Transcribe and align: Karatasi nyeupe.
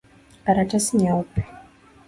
Karatasi 0.45 0.97
nyeupe. 0.97 1.41